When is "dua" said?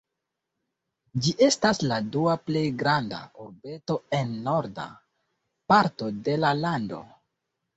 2.15-2.33